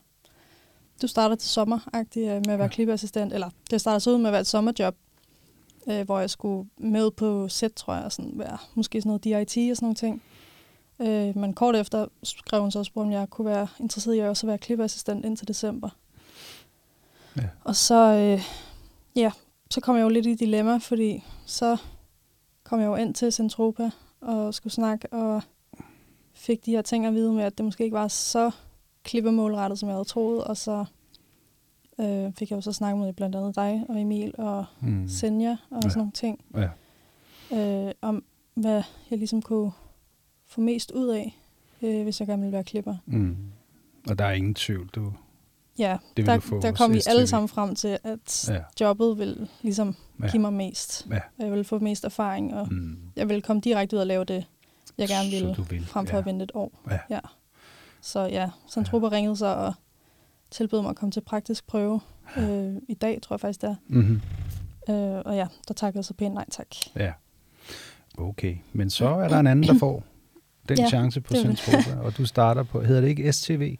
du 1.01 1.07
starter 1.07 1.35
til 1.35 1.49
sommer 1.49 1.79
øh, 1.95 2.01
med 2.25 2.35
at 2.35 2.47
være 2.47 2.61
Ja. 2.61 2.67
klippeassistent, 2.67 3.33
eller 3.33 3.49
det 3.71 3.81
startede 3.81 3.99
så 3.99 4.11
ud 4.11 4.17
med 4.17 4.25
at 4.25 4.31
være 4.31 4.41
et 4.41 4.47
sommerjob, 4.47 4.95
øh, 5.87 6.05
hvor 6.05 6.19
jeg 6.19 6.29
skulle 6.29 6.69
med 6.77 7.11
på 7.11 7.47
sæt, 7.47 7.71
tror 7.73 7.93
jeg, 7.95 8.03
og 8.03 8.11
sådan 8.11 8.31
være, 8.35 8.57
måske 8.75 9.01
sådan 9.01 9.09
noget 9.09 9.23
DIT 9.23 9.71
og 9.71 9.77
sådan 9.77 9.85
nogle 9.85 9.95
ting. 9.95 10.21
Øh, 11.03 11.37
men 11.37 11.53
kort 11.53 11.75
efter 11.75 12.07
skrev 12.23 12.61
hun 12.61 12.71
så 12.71 12.79
også, 12.79 12.93
på, 12.93 13.01
om 13.01 13.11
jeg 13.11 13.29
kunne 13.29 13.45
være 13.45 13.67
interesseret 13.79 14.15
i 14.15 14.19
at 14.19 14.29
også 14.29 14.47
være 14.47 14.57
klippeassistent 14.57 15.25
indtil 15.25 15.47
december. 15.47 15.89
Ja. 17.37 17.43
Og 17.63 17.75
så, 17.75 17.95
øh, 18.13 18.41
ja, 19.15 19.31
så 19.69 19.81
kom 19.81 19.95
jeg 19.95 20.03
jo 20.03 20.09
lidt 20.09 20.25
i 20.25 20.35
dilemma, 20.35 20.77
fordi 20.77 21.23
så 21.45 21.77
kom 22.63 22.79
jeg 22.79 22.85
jo 22.85 22.95
ind 22.95 23.13
til 23.13 23.33
Centropa 23.33 23.89
og 24.21 24.53
skulle 24.53 24.73
snakke, 24.73 25.13
og 25.13 25.41
fik 26.33 26.65
de 26.65 26.71
her 26.71 26.81
ting 26.81 27.05
at 27.05 27.13
vide 27.13 27.33
med, 27.33 27.43
at 27.43 27.57
det 27.57 27.65
måske 27.65 27.83
ikke 27.83 27.93
var 27.97 28.07
så 28.07 28.51
klippemålrettet, 29.03 29.79
som 29.79 29.89
jeg 29.89 29.95
havde 29.95 30.07
troet, 30.07 30.43
og 30.43 30.57
så 30.57 30.85
øh, 31.99 32.33
fik 32.33 32.49
jeg 32.49 32.55
jo 32.55 32.61
så 32.61 32.71
snakket 32.71 33.01
med 33.05 33.13
blandt 33.13 33.35
andet 33.35 33.55
dig 33.55 33.85
og 33.89 34.01
Emil 34.01 34.33
og 34.37 34.65
Mm. 34.79 35.07
Senja 35.07 35.57
og 35.69 35.79
ja. 35.83 35.89
sådan 35.89 35.97
nogle 35.97 36.11
ting, 36.11 36.45
Ja. 37.51 37.87
øh, 37.87 37.91
om 38.01 38.23
hvad 38.53 38.83
jeg 39.09 39.17
ligesom 39.19 39.41
kunne 39.41 39.71
få 40.53 40.61
mest 40.61 40.91
ud 40.91 41.07
af, 41.07 41.39
øh, 41.81 42.03
hvis 42.03 42.19
jeg 42.19 42.27
gerne 42.27 42.41
ville 42.41 42.53
være 42.53 42.63
klipper. 42.63 42.95
Mm. 43.05 43.37
Og 44.09 44.19
der 44.19 44.25
er 44.25 44.31
ingen 44.31 44.53
tvivl, 44.55 44.87
du. 44.87 45.13
Ja, 45.77 45.97
vil 46.15 46.25
der, 46.25 46.39
få 46.39 46.61
der 46.61 46.71
kom 46.71 46.93
vi 46.93 47.01
alle 47.07 47.27
sammen 47.27 47.49
frem 47.49 47.75
til, 47.75 47.97
at 48.03 48.49
Ja. 48.49 48.59
jobbet 48.81 49.17
vil 49.17 49.49
ligesom 49.61 49.95
Ja. 50.21 50.27
give 50.31 50.41
mig 50.41 50.53
mest. 50.53 51.07
Ja. 51.11 51.19
Jeg 51.39 51.51
vil 51.51 51.63
få 51.63 51.79
mest 51.79 52.03
erfaring, 52.05 52.53
og 52.53 52.73
Mm. 52.73 52.97
jeg 53.15 53.29
vil 53.29 53.41
komme 53.41 53.61
direkte 53.61 53.95
ud 53.95 54.01
og 54.01 54.07
lave 54.07 54.23
det, 54.23 54.45
jeg 54.97 55.07
gerne 55.07 55.29
ville, 55.29 55.55
vil. 55.69 55.85
frem 55.85 56.07
for 56.07 56.13
ja. 56.15 56.19
at 56.19 56.25
vente 56.25 56.43
et 56.43 56.51
år. 56.53 56.71
Ja. 56.91 56.99
ja. 57.09 57.19
Så 58.01 58.19
ja, 58.25 58.49
Centropa 58.69 59.05
ja. 59.05 59.11
ringede 59.11 59.37
så 59.37 59.45
og 59.45 59.73
tilbød 60.51 60.81
mig 60.81 60.89
at 60.89 60.95
komme 60.95 61.11
til 61.11 61.21
praktisk 61.21 61.67
prøve 61.67 62.01
øh, 62.37 62.75
i 62.89 62.93
dag, 62.93 63.19
tror 63.21 63.33
jeg 63.33 63.39
faktisk 63.39 63.61
det 63.61 63.69
er. 63.69 63.75
Mm-hmm. 63.87 64.21
Øh, 64.89 65.21
og 65.25 65.35
ja, 65.35 65.47
der 65.67 65.73
takkede 65.73 65.97
jeg 65.99 66.05
så 66.05 66.13
pænt 66.13 66.33
nej 66.33 66.45
tak. 66.51 66.67
Ja. 66.95 67.13
Okay, 68.17 68.55
men 68.73 68.89
så 68.89 69.07
er 69.07 69.27
der 69.27 69.39
en 69.39 69.47
anden, 69.47 69.67
der 69.67 69.79
får 69.79 70.03
den 70.69 70.77
Ja, 70.77 70.87
chance 70.87 71.21
på. 71.21 71.33
Centropa, 71.35 71.99
og 72.01 72.17
du 72.17 72.25
starter 72.25 72.63
på, 72.63 72.81
hedder 72.81 73.01
det 73.01 73.07
ikke 73.07 73.33
STV? 73.33 73.77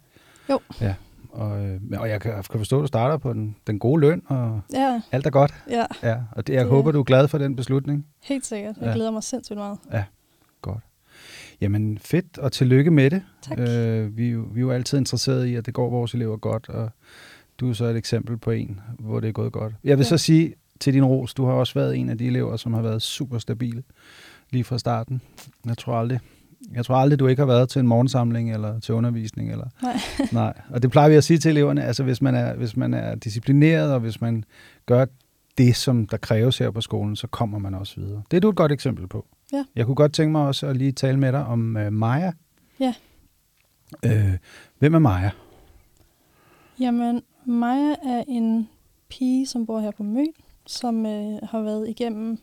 Jo. 0.50 0.60
Ja, 0.80 0.94
og, 1.30 1.66
øh, 1.66 1.80
og 1.98 2.08
jeg 2.08 2.20
kan, 2.20 2.32
kan 2.32 2.44
forstå, 2.60 2.76
at 2.78 2.82
du 2.82 2.86
starter 2.86 3.16
på 3.16 3.32
den, 3.32 3.56
den 3.66 3.78
gode 3.78 4.00
løn, 4.00 4.22
og 4.26 4.60
Ja, 4.72 5.00
alt 5.12 5.26
er 5.26 5.30
godt. 5.30 5.54
ja, 5.70 5.84
Ja, 6.02 6.16
og 6.32 6.46
det, 6.46 6.52
jeg 6.54 6.60
Det- 6.64 6.70
håber, 6.70 6.92
du 6.92 7.00
er 7.00 7.04
glad 7.04 7.28
for 7.28 7.38
den 7.38 7.56
beslutning. 7.56 8.06
helt 8.22 8.46
sikkert. 8.46 8.76
Jeg 8.80 8.86
Ja. 8.86 8.92
glæder 8.94 9.10
mig 9.10 9.22
sindssygt 9.22 9.56
meget. 9.56 9.78
Godt. 10.62 10.78
Jamen 11.60 11.98
fedt, 11.98 12.38
og 12.38 12.52
tillykke 12.52 12.90
med 12.90 13.10
det. 13.10 13.22
Tak. 13.42 13.58
Øh, 13.58 14.16
vi, 14.16 14.30
er 14.30 14.36
vi 14.52 14.60
er 14.60 14.60
jo 14.60 14.70
altid 14.70 14.98
interesserede 14.98 15.50
i, 15.50 15.54
at 15.54 15.66
det 15.66 15.74
går 15.74 15.90
vores 15.90 16.14
elever 16.14 16.36
godt, 16.36 16.68
og 16.68 16.90
du 17.60 17.68
er 17.70 17.72
så 17.72 17.84
et 17.84 17.96
eksempel 17.96 18.36
på 18.36 18.50
en, 18.50 18.80
hvor 18.98 19.20
det 19.20 19.28
er 19.28 19.32
gået 19.32 19.52
godt. 19.52 19.72
Jeg 19.84 19.98
vil 19.98 20.04
Ja. 20.04 20.08
så 20.08 20.18
sige 20.18 20.54
til 20.80 20.94
din 20.94 21.04
ros, 21.04 21.34
du 21.34 21.44
har 21.46 21.52
også 21.52 21.74
været 21.74 21.96
en 21.96 22.08
af 22.08 22.18
de 22.18 22.26
elever, 22.26 22.56
som 22.56 22.74
har 22.74 22.82
været 22.82 23.02
super 23.02 23.38
stabile 23.38 23.82
lige 24.50 24.64
fra 24.64 24.78
starten. 24.78 25.20
Jeg 25.66 25.78
tror 25.78 25.94
aldrig, 25.98 26.20
jeg 26.74 26.84
tror 26.84 26.94
aldrig, 26.94 27.18
du 27.18 27.26
ikke 27.26 27.40
har 27.40 27.46
været 27.46 27.68
til 27.68 27.80
en 27.80 27.86
morgensamling 27.86 28.52
eller 28.52 28.80
til 28.80 28.94
undervisning. 28.94 29.50
Eller, 29.52 29.66
Nej. 29.82 30.00
nej. 30.42 30.52
Og 30.70 30.82
det 30.82 30.90
plejer 30.90 31.08
vi 31.08 31.14
at 31.14 31.24
sige 31.24 31.38
til 31.38 31.48
eleverne, 31.48 31.84
altså 31.84 32.02
hvis 32.04 32.22
man 32.22 32.34
er, 32.34 32.54
hvis 32.54 32.76
man 32.76 32.94
er 32.94 33.14
disciplineret, 33.14 33.92
og 33.92 34.00
hvis 34.00 34.20
man 34.20 34.44
gør 34.86 35.06
det, 35.58 35.76
som 35.76 36.06
der 36.06 36.16
kræves 36.16 36.58
her 36.58 36.70
på 36.70 36.80
skolen, 36.80 37.16
så 37.16 37.26
kommer 37.26 37.58
man 37.58 37.74
også 37.74 38.00
videre. 38.00 38.22
Det 38.30 38.36
er 38.36 38.40
du 38.40 38.48
et 38.48 38.56
godt 38.56 38.72
eksempel 38.72 39.06
på. 39.06 39.26
Ja. 39.52 39.64
Jeg 39.76 39.86
kunne 39.86 39.94
godt 39.94 40.12
tænke 40.12 40.32
mig 40.32 40.46
også 40.46 40.66
at 40.66 40.76
lige 40.76 40.92
tale 40.92 41.18
med 41.18 41.32
dig 41.32 41.46
om 41.46 41.76
uh, 41.76 41.92
Maja. 41.92 42.32
Ja. 42.80 42.94
Øh, 44.04 44.38
hvem 44.78 44.94
er 44.94 44.98
Maja? 44.98 45.30
Jamen, 46.80 47.22
Maja 47.44 47.94
er 48.04 48.24
en 48.28 48.68
pige, 49.08 49.46
som 49.46 49.66
bor 49.66 49.80
her 49.80 49.90
på 49.90 50.02
Møn, 50.02 50.26
som 50.66 51.06
øh, 51.06 51.38
har 51.42 51.60
været 51.60 51.88
igennem 51.88 52.38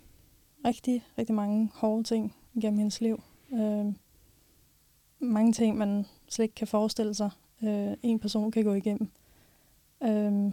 rigtig, 0.66 1.04
rigtig 1.18 1.36
mange 1.36 1.70
hårde 1.74 2.04
ting 2.04 2.36
igennem 2.54 2.78
hendes 2.78 3.02
liv. 3.02 3.24
Øh, 3.54 3.94
mange 5.22 5.54
ting, 5.54 5.78
man 5.78 6.06
slet 6.30 6.44
ikke 6.44 6.56
kan 6.56 6.68
forestille 6.68 7.14
sig, 7.14 7.30
øh, 7.64 7.94
en 8.04 8.20
person 8.20 8.52
kan 8.52 8.64
gå 8.64 8.74
igennem. 8.74 9.10
Øh, 10.04 10.52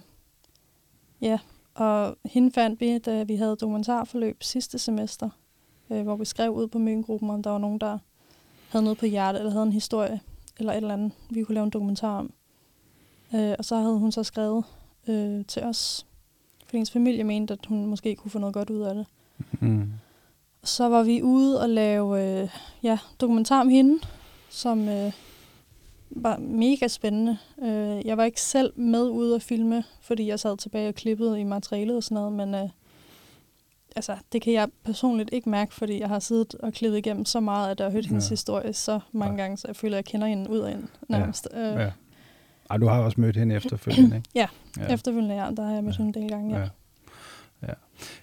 ja, 1.20 1.38
og 1.74 2.16
hende 2.24 2.50
fandt 2.50 2.80
vi, 2.80 2.98
da 2.98 3.22
vi 3.22 3.36
havde 3.36 3.56
dokumentarforløb 3.56 4.42
sidste 4.42 4.78
semester, 4.78 5.30
øh, 5.90 6.02
hvor 6.02 6.16
vi 6.16 6.24
skrev 6.24 6.50
ud 6.50 6.66
på 6.66 6.78
Møn-gruppen, 6.78 7.30
om 7.30 7.42
der 7.42 7.50
var 7.50 7.58
nogen, 7.58 7.78
der 7.78 7.98
havde 8.68 8.84
noget 8.84 8.98
på 8.98 9.06
hjertet, 9.06 9.38
eller 9.38 9.52
havde 9.52 9.66
en 9.66 9.72
historie, 9.72 10.20
eller 10.58 10.72
et 10.72 10.76
eller 10.76 10.94
andet, 10.94 11.12
vi 11.30 11.42
kunne 11.42 11.54
lave 11.54 11.64
en 11.64 11.70
dokumentar 11.70 12.18
om. 12.18 12.32
Øh, 13.34 13.54
og 13.58 13.64
så 13.64 13.76
havde 13.76 13.98
hun 13.98 14.12
så 14.12 14.22
skrevet 14.22 14.64
øh, 15.08 15.44
til 15.44 15.62
os, 15.62 16.06
fordi 16.64 16.76
hendes 16.76 16.90
familie 16.90 17.24
mente, 17.24 17.54
at 17.54 17.66
hun 17.66 17.86
måske 17.86 18.16
kunne 18.16 18.30
få 18.30 18.38
noget 18.38 18.54
godt 18.54 18.70
ud 18.70 18.80
af 18.80 18.94
det. 18.94 19.06
Mm. 19.60 19.92
Så 20.64 20.88
var 20.88 21.02
vi 21.02 21.22
ude 21.22 21.60
og 21.60 21.68
lave 21.68 22.40
øh, 22.42 22.48
ja, 22.82 22.98
dokumentar 23.20 23.60
om 23.60 23.68
hende, 23.68 23.98
som 24.48 24.88
øh, 24.88 25.12
var 26.10 26.36
mega 26.38 26.88
spændende. 26.88 27.38
Øh, 27.62 28.06
jeg 28.06 28.16
var 28.16 28.24
ikke 28.24 28.40
selv 28.40 28.72
med 28.80 29.02
ude 29.08 29.34
at 29.34 29.42
filme, 29.42 29.84
fordi 30.00 30.26
jeg 30.26 30.40
sad 30.40 30.56
tilbage 30.56 30.88
og 30.88 30.94
klippede 30.94 31.40
i 31.40 31.44
materialet 31.44 31.96
og 31.96 32.02
sådan 32.02 32.14
noget, 32.14 32.32
men 32.32 32.54
øh, 32.54 32.68
altså, 33.96 34.16
det 34.32 34.42
kan 34.42 34.52
jeg 34.52 34.68
personligt 34.84 35.30
ikke 35.32 35.48
mærke, 35.50 35.74
fordi 35.74 36.00
jeg 36.00 36.08
har 36.08 36.18
siddet 36.18 36.54
og 36.54 36.72
klippet 36.72 36.98
igennem 36.98 37.24
så 37.24 37.40
meget, 37.40 37.70
at 37.70 37.80
jeg 37.80 37.86
har 37.86 37.92
hørt 37.92 38.06
hendes 38.06 38.24
Ja. 38.26 38.32
historie 38.32 38.72
så 38.72 39.00
mange 39.12 39.34
Ja. 39.36 39.42
gange, 39.42 39.56
så 39.56 39.68
jeg 39.68 39.76
føler, 39.76 39.94
at 39.94 39.96
jeg 39.96 40.04
kender 40.04 40.26
hende 40.26 40.50
ud 40.50 40.58
og 40.58 40.70
ind 40.70 40.88
nærmest. 41.08 41.48
Øh, 41.54 41.60
Ja. 41.74 41.90
Ej, 42.70 42.76
du 42.76 42.86
har 42.86 43.00
også 43.00 43.20
mødt 43.20 43.36
hende 43.36 43.54
efterfølgende, 43.54 44.16
ikke? 44.16 44.28
Ja, 44.40 44.46
ja. 44.78 44.94
Efterfølgende, 44.94 45.34
ja, 45.34 45.50
der 45.56 45.62
har 45.66 45.74
jeg 45.74 45.84
mødt 45.84 45.98
Ja. 45.98 46.02
hende 46.02 46.18
en 46.18 46.22
del 46.24 46.30
gange, 46.32 46.54
ja. 46.56 46.60
Ja. 46.60 46.68
ja. 47.68 47.72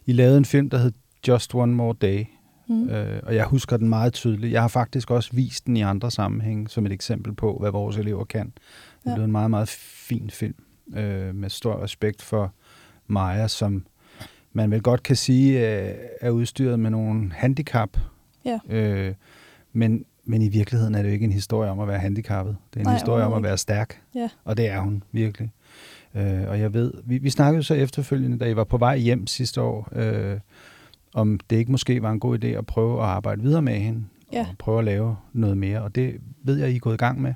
I 0.06 0.12
lavede 0.14 0.38
en 0.38 0.46
film, 0.46 0.70
der 0.70 0.78
hed 0.78 0.92
Just 1.28 1.56
One 1.56 1.74
More 1.76 1.96
Day, 2.02 2.26
Mm. 2.68 2.90
øh, 2.90 3.20
og 3.24 3.36
jeg 3.36 3.46
husker 3.46 3.78
den 3.78 3.90
meget 3.90 4.14
tydeligt. 4.14 4.54
Jeg 4.54 4.62
har 4.62 4.68
faktisk 4.68 5.12
også 5.12 5.30
vist 5.34 5.66
den 5.66 5.78
i 5.78 5.82
andre 5.82 6.12
sammenhænge 6.12 6.68
som 6.70 6.86
et 6.86 6.92
eksempel 6.92 7.34
på, 7.34 7.58
hvad 7.60 7.72
vores 7.72 7.98
elever 7.98 8.26
kan. 8.26 8.54
Det 9.04 9.12
er 9.12 9.18
Ja. 9.18 9.24
en 9.24 9.32
meget, 9.32 9.50
meget 9.50 9.70
fin 10.08 10.30
film, 10.30 10.56
øh, 10.96 11.36
med 11.36 11.50
stor 11.50 11.84
respekt 11.84 12.22
for 12.22 12.54
Maja, 13.08 13.48
som 13.48 13.86
man 14.54 14.72
vel 14.72 14.82
godt 14.82 15.04
kan 15.04 15.16
sige 15.16 15.80
øh, 15.80 15.94
er 16.22 16.30
udstyret 16.30 16.80
med 16.80 16.90
nogle 16.90 17.32
handicap. 17.34 17.98
Ja. 18.46 18.60
Øh, 18.70 19.14
men, 19.74 20.06
men 20.24 20.42
i 20.42 20.50
virkeligheden 20.50 20.96
er 20.96 21.02
det 21.02 21.10
jo 21.10 21.14
ikke 21.14 21.26
en 21.26 21.32
historie 21.32 21.70
om 21.70 21.80
at 21.80 21.88
være 21.88 22.00
handicappet. 22.00 22.58
Det 22.74 22.76
er 22.80 22.82
en 22.82 22.86
Nej, 22.86 22.94
historie 22.94 23.24
om 23.26 23.34
at 23.34 23.44
være 23.44 23.58
stærk. 23.58 24.02
Ja. 24.16 24.30
Og 24.44 24.58
det 24.58 24.68
er 24.68 24.80
hun 24.80 25.04
virkelig. 25.12 25.52
Øh, 26.16 26.44
og 26.48 26.60
jeg 26.60 26.74
ved, 26.74 26.94
vi, 27.06 27.18
vi 27.18 27.30
snakkede 27.30 27.64
så 27.64 27.74
efterfølgende, 27.74 28.40
da 28.40 28.46
I 28.46 28.56
var 28.56 28.64
på 28.64 28.78
vej 28.78 28.98
hjem 28.98 29.28
sidste 29.28 29.62
år, 29.62 29.90
øh, 29.96 30.40
om 31.16 31.40
det 31.50 31.56
ikke 31.56 31.72
måske 31.72 32.02
var 32.02 32.12
en 32.12 32.20
god 32.20 32.44
idé 32.44 32.48
at 32.48 32.66
prøve 32.66 33.00
at 33.00 33.06
arbejde 33.06 33.42
videre 33.42 33.62
med 33.62 33.74
hende, 33.80 34.06
Ja. 34.32 34.48
og 34.52 34.58
prøve 34.58 34.80
at 34.80 34.86
lave 34.86 35.18
noget 35.34 35.58
mere. 35.58 35.82
Og 35.82 35.96
det 35.96 36.22
ved 36.44 36.58
jeg, 36.58 36.72
I 36.72 36.76
er 36.76 36.80
gået 36.80 36.94
i 36.94 36.98
gang 36.98 37.22
med. 37.22 37.34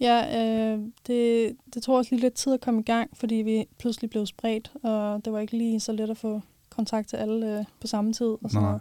Ja, 0.00 0.40
øh, 0.40 0.80
det, 1.06 1.56
det 1.74 1.82
tog 1.82 1.96
også 1.96 2.14
lige 2.14 2.20
lidt 2.20 2.34
tid 2.34 2.52
at 2.54 2.60
komme 2.60 2.80
i 2.80 2.84
gang, 2.84 3.10
fordi 3.16 3.34
vi 3.34 3.64
pludselig 3.78 4.10
blev 4.10 4.26
spredt, 4.26 4.72
og 4.82 5.24
det 5.24 5.32
var 5.32 5.38
ikke 5.38 5.58
lige 5.58 5.80
så 5.80 5.92
let 5.92 6.10
at 6.10 6.16
få 6.16 6.40
kontakt 6.70 7.08
til 7.08 7.16
alle 7.16 7.58
øh, 7.58 7.64
på 7.80 7.86
samme 7.86 8.12
tid. 8.12 8.26
Og 8.26 8.50
sådan 8.50 8.62
Nej. 8.62 8.78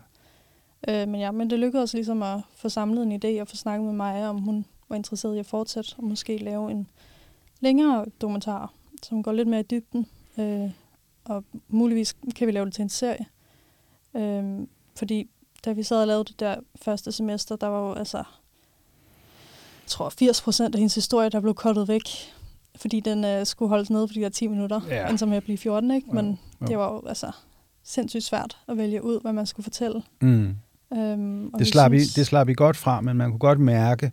noget. 0.88 1.02
Øh, 1.04 1.08
men 1.12 1.22
ja, 1.22 1.32
men 1.32 1.50
det 1.50 1.60
lykkedes 1.60 1.94
ligesom 1.94 2.24
at 2.24 2.40
få 2.56 2.70
samlet 2.70 3.04
en 3.04 3.12
idé 3.26 3.42
og 3.42 3.48
få 3.48 3.56
snakket 3.56 3.86
med 3.86 3.94
mig, 3.94 4.30
om 4.30 4.38
hun 4.42 4.66
var 4.90 4.96
interesseret 4.96 5.36
i 5.36 5.40
at 5.40 5.46
fortsætte 5.46 5.96
og 5.98 6.04
måske 6.04 6.38
lave 6.38 6.72
en 6.72 6.88
længere 7.60 8.06
dokumentar, 8.22 8.74
som 9.04 9.24
går 9.24 9.32
lidt 9.32 9.48
mere 9.48 9.60
i 9.60 9.64
dybden. 9.64 10.06
Øh, 10.40 10.70
og 11.30 11.44
muligvis 11.68 12.16
kan 12.36 12.48
vi 12.48 12.52
lave 12.52 12.66
det 12.66 12.74
til 12.74 12.82
en 12.82 12.90
serie. 12.90 13.26
Øh, 14.16 14.68
fordi 14.96 15.30
da 15.66 15.72
vi 15.72 15.84
sad 15.84 16.02
og 16.02 16.08
lavede 16.08 16.24
det 16.24 16.40
der 16.40 16.56
første 16.82 17.12
semester, 17.12 17.56
der 17.56 17.68
var 17.68 17.88
jo 17.88 17.94
altså 17.94 18.18
jeg 18.18 18.24
tror 19.90 20.10
80 20.10 20.42
procent 20.42 20.76
af 20.76 20.80
hendes 20.80 20.96
historie, 20.96 21.30
der 21.30 21.40
blev 21.40 21.54
kottet 21.54 21.88
væk, 21.88 22.02
fordi 22.76 23.00
den 23.00 23.26
øh, 23.26 23.46
skulle 23.46 23.70
holdes 23.70 23.90
nede 23.90 24.08
for 24.08 24.14
de 24.14 24.22
der 24.22 24.30
10 24.30 24.48
minutter, 24.48 24.82
Ja. 24.88 24.96
ja. 24.96 25.10
indtil 25.10 25.28
med 25.28 25.38
at 25.38 25.44
blive 25.44 25.58
14, 25.58 25.92
ikke? 25.92 26.16
Men 26.16 26.26
Jo, 26.28 26.36
jo. 26.62 26.68
det 26.68 26.78
var 26.78 26.94
jo 26.94 27.04
altså 27.08 27.32
sindssygt 27.84 28.24
svært 28.24 28.58
at 28.68 28.78
vælge 28.78 29.04
ud, 29.04 29.22
hvad 29.22 29.34
man 29.34 29.46
skulle 29.46 29.64
fortælle. 29.64 30.04
Mm. 30.22 30.56
Øhm, 30.94 31.52
Det, 31.52 31.60
vi 31.60 31.66
slap 31.66 31.94
I, 31.94 32.00
synes- 32.00 32.14
det 32.14 32.26
slap 32.28 32.50
I 32.50 32.54
godt 32.54 32.78
fra, 32.78 33.02
men 33.02 33.18
man 33.18 33.30
kunne 33.30 33.40
godt 33.40 33.60
mærke, 33.60 34.12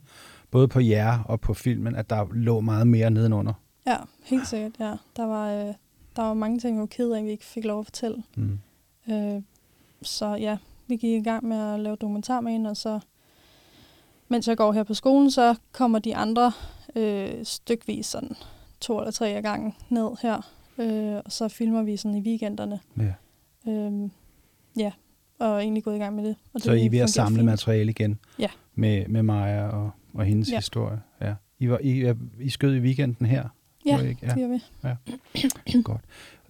både 0.51 0.69
på 0.69 0.81
jer 0.81 1.19
og 1.23 1.41
på 1.41 1.55
filmen, 1.55 1.97
at 1.97 2.11
der 2.11 2.27
lå 2.33 2.61
meget 2.61 2.87
mere 2.87 3.11
nedenunder. 3.11 3.53
Ja, 3.87 3.97
helt 4.25 4.49
sikkert, 4.49 4.73
ja. 4.81 4.93
Der 5.17 5.25
var, 5.27 5.51
øh, 5.53 5.75
der 6.17 6.23
var 6.23 6.35
mange 6.35 6.59
ting, 6.59 6.77
vi 6.77 6.81
var 6.81 6.87
ked 6.87 7.11
af, 7.13 7.25
vi 7.25 7.31
ikke 7.31 7.45
fik 7.45 7.65
lov 7.65 7.81
at 7.81 7.87
fortælle. 7.87 8.23
Mm. 8.37 8.59
Øh, 9.11 9.43
så 10.03 10.27
ja, 10.35 10.57
vi 10.87 10.97
gik 10.97 11.21
i 11.21 11.25
gang 11.25 11.45
med 11.45 11.57
at 11.57 11.81
lave 11.81 11.97
dokumentar 11.97 12.41
med 12.41 12.53
hende, 12.53 12.71
og 12.71 12.77
så, 12.77 13.01
mens 14.29 14.49
jeg 14.49 14.57
går 14.57 14.73
her 14.73 14.83
på 14.83 14.95
skolen, 14.95 15.31
så 15.31 15.55
kommer 15.73 15.99
de 15.99 16.17
andre 16.17 16.53
øh, 16.97 17.45
stykvis 17.45 18.07
sådan 18.07 18.37
to 18.81 18.99
eller 18.99 19.11
tre 19.11 19.29
af 19.29 19.43
gangen 19.43 19.75
ned 19.89 20.11
her, 20.23 20.51
øh, 20.79 21.23
og 21.25 21.33
så 21.33 21.49
filmer 21.49 21.83
vi 21.83 21.97
sådan 21.97 22.19
i 22.19 22.21
weekenderne. 22.21 22.81
Ja. 22.99 23.15
Øh, 23.73 24.11
ja, 24.79 24.93
og 25.39 25.63
egentlig 25.63 25.85
gået 25.85 25.97
i 25.97 25.99
gang 25.99 26.17
med 26.17 26.25
det. 26.25 26.37
Og 26.55 26.61
Så 26.61 26.73
det 26.73 26.79
I 26.79 26.87
er 26.87 26.91
ved 26.91 26.99
at 26.99 27.11
samle 27.11 27.37
fint. 27.37 27.45
materiale 27.45 27.91
igen 27.91 28.19
Ja. 28.39 28.49
med, 28.75 29.09
med 29.09 29.23
Maja 29.23 29.69
og, 29.69 29.91
og 30.15 30.25
hendes 30.25 30.51
Ja. 30.51 30.57
historie. 30.57 31.01
Ja. 31.21 31.35
I, 31.59 31.69
var, 31.69 31.79
I, 31.83 32.15
I 32.41 32.51
skød 32.51 32.75
i 32.75 32.79
weekenden 32.81 33.27
her? 33.27 33.49
Ja, 33.87 34.01
ikke? 34.01 34.27
det 34.27 34.35
gør 34.35 34.49
vi. 34.49 35.83
Godt. 35.83 36.01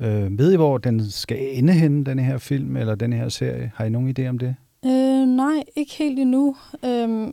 Øh, 0.01 0.39
ved 0.39 0.53
I, 0.53 0.57
hvor 0.57 0.79
den 0.79 1.11
skal 1.11 1.59
ende 1.59 1.73
henne, 1.73 2.05
den 2.05 2.19
her 2.19 2.39
film, 2.39 2.77
eller 2.77 2.95
den 2.95 3.13
her 3.13 3.29
serie? 3.29 3.73
Har 3.75 3.85
I 3.85 3.89
nogen 3.89 4.17
idé 4.19 4.27
om 4.29 4.39
det? 4.39 4.57
Øh, 4.85 5.27
nej, 5.27 5.65
ikke 5.77 5.93
helt 5.95 6.19
endnu. 6.19 6.57
Øh, 6.85 7.33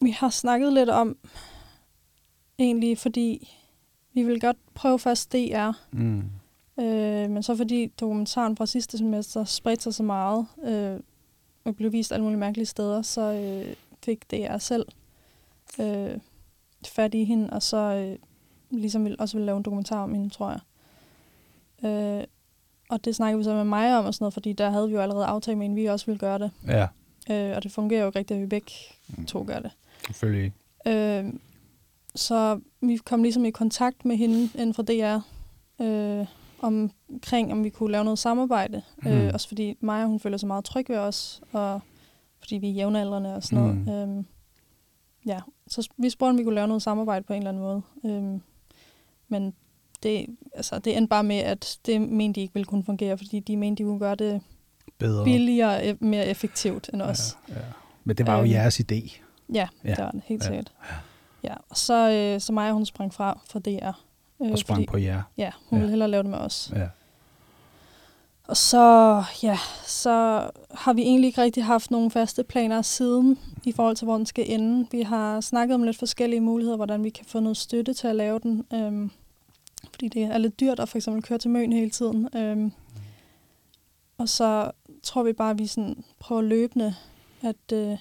vi 0.00 0.10
har 0.10 0.30
snakket 0.30 0.72
lidt 0.72 0.90
om, 0.90 1.16
egentlig 2.58 2.98
fordi 2.98 3.56
vi 4.14 4.22
vil 4.22 4.40
godt 4.40 4.56
prøve 4.74 4.98
først 4.98 5.32
DR, 5.32 5.70
Mm. 5.90 6.22
Øh, 6.80 7.30
men 7.30 7.42
så 7.42 7.56
fordi 7.56 7.86
dokumentaren 8.00 8.56
fra 8.56 8.66
sidste 8.66 8.98
semester 8.98 9.44
spredte 9.44 9.82
sig 9.82 9.94
så 9.94 10.02
meget, 10.02 10.46
øh, 10.64 11.00
og 11.64 11.76
blev 11.76 11.92
vist 11.92 12.12
alle 12.12 12.22
mulige 12.22 12.38
mærkelige 12.38 12.66
steder, 12.66 13.02
så 13.02 13.32
øh, 13.32 13.74
fik 14.04 14.30
DR 14.30 14.58
selv 14.58 14.86
øh, 15.80 16.10
fat 16.86 17.14
i 17.14 17.24
hende, 17.24 17.50
og 17.50 17.62
så 17.62 17.76
øh, 17.76 18.18
ligesom 18.72 19.04
ville, 19.04 19.20
også 19.20 19.36
ville 19.36 19.46
lave 19.46 19.56
en 19.56 19.62
dokumentar 19.62 20.02
om 20.02 20.14
hende, 20.14 20.28
tror 20.30 20.50
jeg. 20.50 20.60
Øh, 21.90 22.24
og 22.90 23.04
det 23.04 23.16
snakkede 23.16 23.38
vi 23.38 23.44
så 23.44 23.54
med 23.54 23.64
mig 23.64 23.98
om 23.98 24.04
og 24.04 24.14
sådan 24.14 24.22
noget, 24.24 24.34
fordi 24.34 24.52
der 24.52 24.70
havde 24.70 24.88
vi 24.88 24.94
jo 24.94 25.00
allerede 25.00 25.24
aftalt 25.26 25.58
med 25.58 25.64
hende, 25.66 25.80
vi 25.82 25.86
også 25.86 26.06
ville 26.06 26.18
gøre 26.18 26.38
det. 26.38 26.50
Ja, 26.66 26.86
Øh, 27.30 27.56
og 27.56 27.62
det 27.62 27.72
fungerer 27.72 28.00
jo 28.00 28.06
ikke 28.06 28.18
rigtigt, 28.18 28.36
at 28.36 28.42
vi 28.42 28.46
begge 28.46 28.72
to 29.26 29.44
gør 29.46 29.58
det. 29.58 29.70
selvfølgelig. 30.06 30.52
Øh, 30.86 31.32
så 32.14 32.60
vi 32.80 32.96
kom 32.96 33.22
ligesom 33.22 33.44
i 33.44 33.50
kontakt 33.50 34.04
med 34.04 34.16
hende 34.16 34.42
inden 34.54 34.74
for 34.74 34.82
DR, 34.82 35.18
øh, 35.84 36.26
omkring 36.60 37.52
om 37.52 37.64
vi 37.64 37.70
kunne 37.70 37.92
lave 37.92 38.04
noget 38.04 38.18
samarbejde. 38.18 38.82
Mm. 38.96 39.10
Mhm. 39.10 39.18
Øh, 39.20 39.30
også 39.34 39.48
fordi 39.48 39.76
Maja, 39.80 40.06
hun 40.06 40.20
føler 40.20 40.36
sig 40.36 40.46
meget 40.46 40.64
tryg 40.64 40.88
ved 40.88 40.96
os, 40.98 41.42
og 41.52 41.80
fordi 42.38 42.56
vi 42.56 42.68
er 42.68 42.72
jævnaldrende 42.72 43.34
og 43.34 43.42
sådan 43.42 43.58
noget. 43.58 43.76
Mhm. 44.06 44.18
Øh, 44.18 44.24
ja, 45.26 45.40
så 45.66 45.88
vi 45.96 46.10
spurgte, 46.10 46.30
om 46.30 46.38
vi 46.38 46.44
kunne 46.44 46.54
lave 46.54 46.66
noget 46.68 46.82
samarbejde 46.82 47.24
på 47.24 47.32
en 47.32 47.38
eller 47.46 47.50
anden 47.50 47.62
måde. 47.62 47.82
Øh, 48.04 48.40
men 49.32 49.54
det, 50.02 50.26
altså, 50.54 50.78
det 50.78 50.96
endte 50.96 51.08
bare 51.08 51.24
med, 51.24 51.36
at 51.36 51.78
det 51.86 52.00
mente 52.00 52.34
de 52.36 52.40
ikke 52.40 52.54
ville 52.54 52.64
kunne 52.66 52.84
fungere, 52.84 53.18
fordi 53.18 53.40
de 53.40 53.56
mente, 53.56 53.82
de 53.82 53.86
kunne 53.88 53.98
gøre 53.98 54.14
det 54.14 54.40
Bedre. 54.98 55.24
billigere 55.24 55.76
og 55.76 55.82
e- 55.90 55.96
mere 56.00 56.26
effektivt 56.26 56.90
end 56.94 57.02
os. 57.02 57.38
Ja, 57.48 57.54
ja. 57.54 57.60
Men 58.04 58.16
det 58.16 58.26
var 58.26 58.36
jo 58.36 58.42
Øhm, 58.42 58.50
jeres 58.50 58.80
idé. 58.80 58.94
Ja, 58.94 59.54
Ja. 59.54 59.66
ja. 59.84 59.90
det 59.94 60.04
var 60.04 60.10
det 60.10 60.22
helt 60.26 60.42
Ja. 60.42 60.46
sikkert. 60.48 60.72
Ja, 61.44 61.54
og 61.70 61.76
så, 61.76 62.10
øh, 62.10 62.40
så 62.40 62.52
Maja, 62.52 62.72
hun 62.72 62.86
sprang 62.86 63.14
fra 63.14 63.40
for 63.50 63.58
DR. 63.58 63.92
Øh, 64.42 64.50
Og 64.52 64.58
sprang 64.58 64.86
på 64.86 64.96
jer. 64.96 65.22
Ja, 65.38 65.50
hun 65.70 65.76
Ja. 65.76 65.76
ja. 65.76 65.76
ville 65.76 65.90
hellere 65.90 66.10
lave 66.10 66.22
det 66.22 66.30
med 66.30 66.38
os. 66.38 66.72
Ja. 66.74 66.88
Og 68.44 68.56
så, 68.56 69.24
ja, 69.42 69.58
så 69.86 70.10
har 70.70 70.92
vi 70.92 71.02
egentlig 71.02 71.28
ikke 71.28 71.42
rigtig 71.42 71.64
haft 71.64 71.90
nogle 71.90 72.10
faste 72.10 72.44
planer 72.44 72.82
siden, 72.82 73.38
i 73.64 73.72
forhold 73.72 73.96
til, 73.96 74.04
hvor 74.04 74.16
den 74.16 74.26
skal 74.26 74.44
ende. 74.52 74.86
Vi 74.90 75.02
har 75.02 75.40
snakket 75.40 75.74
om 75.74 75.82
lidt 75.82 75.98
forskellige 75.98 76.40
muligheder, 76.40 76.76
hvordan 76.76 77.04
vi 77.04 77.10
kan 77.10 77.24
få 77.28 77.40
noget 77.40 77.56
støtte 77.56 77.94
til 77.94 78.06
at 78.06 78.16
lave 78.16 78.38
den. 78.38 78.64
Øhm, 78.74 79.10
fordi 79.92 80.08
det 80.08 80.22
er 80.22 80.38
lidt 80.38 80.60
dyrt 80.60 80.80
at 80.80 80.88
for 80.88 80.98
eksempel 80.98 81.22
køre 81.22 81.38
til 81.38 81.50
Møn 81.50 81.72
hele 81.72 81.90
tiden. 81.90 82.28
Øhm, 82.36 82.72
og 84.18 84.28
så 84.28 84.70
tror 85.02 85.22
vi 85.22 85.32
bare, 85.32 85.50
at 85.50 85.58
vi 85.58 85.66
sådan 85.66 86.04
prøver 86.18 86.42
løbende 86.42 86.94
at 87.42 87.72
øh, 87.72 87.96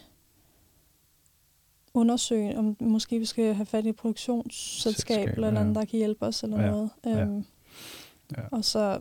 undersøge, 1.93 2.57
om 2.57 2.77
måske 2.79 3.19
vi 3.19 3.25
skal 3.25 3.53
have 3.53 3.65
fat 3.65 3.85
i 3.85 3.89
et 3.89 3.95
produktionsselskab 3.95 4.93
Selskab, 5.15 5.27
eller 5.35 5.39
noget, 5.51 5.53
ja. 5.55 5.59
andet, 5.61 5.75
der 5.75 5.85
kan 5.85 5.97
hjælpe 5.97 6.25
os 6.25 6.43
eller 6.43 6.61
Ja, 6.61 6.69
noget. 6.71 6.89
ja. 7.05 7.21
Øhm, 7.21 7.45
Ja. 8.37 8.41
Og 8.51 8.65
så 8.65 8.99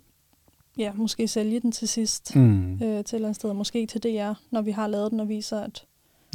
ja, 0.78 0.92
måske 0.92 1.28
sælge 1.28 1.60
den 1.60 1.72
til 1.72 1.88
sidst 1.88 2.36
Mm. 2.36 2.72
øh, 2.72 2.78
til 2.78 2.86
et 2.86 3.12
eller 3.14 3.28
andet 3.28 3.36
sted. 3.36 3.52
Måske 3.52 3.86
til 3.86 4.02
DR, 4.02 4.32
når 4.50 4.62
vi 4.62 4.70
har 4.70 4.86
lavet 4.86 5.10
den 5.10 5.20
og 5.20 5.28
viser, 5.28 5.60
at 5.60 5.84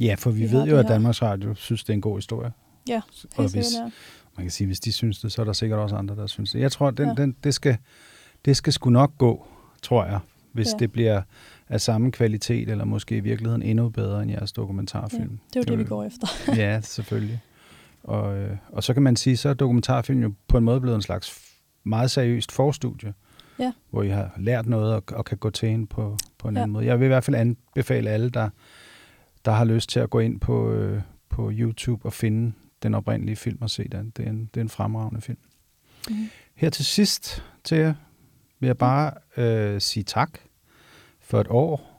Ja, 0.01 0.15
for 0.19 0.31
vi, 0.31 0.39
vi 0.41 0.51
ved 0.51 0.63
jo, 0.65 0.77
at. 0.77 0.87
Danmarks 0.87 1.21
Radio 1.21 1.55
synes, 1.55 1.83
det 1.83 1.89
er 1.89 1.93
en 1.93 2.01
god 2.01 2.17
historie. 2.17 2.51
Ja, 2.87 3.01
Og 3.37 3.41
hvis, 3.49 3.51
sikkert, 3.51 3.85
ja. 3.85 3.91
man 4.37 4.43
kan 4.45 4.49
sige, 4.51 4.67
hvis 4.67 4.79
de 4.79 4.91
synes 4.91 5.19
det, 5.19 5.31
så 5.31 5.41
er 5.41 5.45
der 5.45 5.53
sikkert 5.53 5.79
også 5.79 5.95
andre, 5.95 6.15
der 6.15 6.27
synes 6.27 6.51
det. 6.51 6.59
Jeg 6.59 6.71
tror, 6.71 6.91
den, 6.91 7.07
Ja. 7.07 7.13
den, 7.13 7.35
det, 7.43 7.53
skal, 7.53 7.77
det 8.45 8.57
skal 8.57 8.73
sgu 8.73 8.89
nok 8.89 9.17
gå, 9.17 9.47
tror 9.81 10.05
jeg, 10.05 10.19
hvis 10.51 10.67
Ja. 10.67 10.77
det 10.79 10.91
bliver 10.91 11.21
af 11.69 11.81
samme 11.81 12.11
kvalitet, 12.11 12.69
eller 12.69 12.85
måske 12.85 13.17
i 13.17 13.19
virkeligheden 13.19 13.61
endnu 13.61 13.89
bedre 13.89 14.21
end 14.23 14.31
jeres 14.31 14.51
dokumentarfilm. 14.51 15.39
Det 15.53 15.55
er 15.55 15.59
jo 15.67 15.71
det, 15.71 15.79
vi 15.79 15.83
går 15.83 16.03
efter. 16.03 16.27
ja, 16.63 16.81
selvfølgelig. 16.81 17.41
Og, 18.03 18.37
øh, 18.37 18.57
og 18.69 18.83
så 18.83 18.93
kan 18.93 19.03
man 19.03 19.15
sige, 19.15 19.37
så 19.37 19.49
er 19.49 19.53
dokumentarfilm 19.53 20.21
jo 20.21 20.33
på 20.47 20.57
en 20.57 20.63
måde 20.63 20.81
blevet 20.81 20.95
en 20.95 21.01
slags 21.01 21.41
meget 21.83 22.11
seriøst 22.11 22.51
forstudie, 22.51 23.13
Ja. 23.59 23.71
hvor 23.89 24.03
I 24.03 24.09
har 24.09 24.33
lært 24.37 24.65
noget 24.65 24.93
og, 24.93 25.03
og 25.11 25.25
kan 25.25 25.37
gå 25.37 25.49
til 25.49 25.69
hende 25.69 25.87
på, 25.87 26.17
på 26.37 26.47
en 26.47 26.55
Ja. 26.55 26.61
anden 26.61 26.73
måde. 26.73 26.85
Jeg 26.85 26.99
vil 26.99 27.05
i 27.05 27.07
hvert 27.07 27.23
fald 27.23 27.35
anbefale 27.35 28.09
alle, 28.09 28.29
der, 28.29 28.49
der 29.45 29.51
har 29.51 29.65
lyst 29.65 29.89
til 29.89 29.99
at 29.99 30.09
gå 30.09 30.19
ind 30.19 30.39
på, 30.39 30.71
øh, 30.71 31.01
på 31.29 31.49
YouTube 31.53 32.05
og 32.05 32.13
finde 32.13 32.53
den 32.85 32.93
oprindelige 32.93 33.35
film 33.35 33.57
og 33.61 33.69
se 33.69 33.87
den. 33.91 34.13
Det 34.17 34.25
er 34.25 34.29
en, 34.29 34.49
det 34.53 34.59
er 34.59 34.63
en 34.63 34.69
fremragende 34.69 35.21
film. 35.21 35.37
Mhm. 36.09 36.29
Her 36.55 36.69
til 36.69 36.85
sidst 36.85 37.43
til 37.63 37.77
jer 37.77 37.93
vil 38.59 38.67
jeg 38.67 38.77
bare 38.77 39.11
øh, 39.37 39.81
sige 39.81 40.03
tak, 40.03 40.39
for 41.19 41.41
et 41.41 41.47
år 41.49 41.91